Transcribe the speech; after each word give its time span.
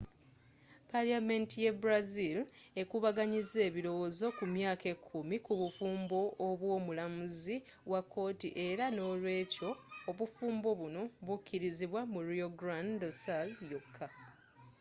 paliyamenti 0.91 1.57
ye 1.65 1.71
brazil 1.81 2.37
ekubaganyizza 2.81 3.59
ebilowozo 3.69 4.25
ku 4.37 4.45
myaka 4.55 4.85
ekumi 4.93 5.35
ku 5.45 5.53
bufumbo 5.61 6.19
obwo 6.47 6.73
mulamuzi 6.85 7.55
wa 7.91 8.01
kooti 8.13 8.49
era 8.67 8.85
n'olwekyo 8.95 9.69
obufumbo 10.09 10.69
buno 10.79 11.03
bukilizibwa 11.25 12.01
mu 12.11 12.19
rio 12.29 12.47
grande 12.59 12.95
do 13.03 13.09
sul 13.23 13.49
yoka 13.71 14.05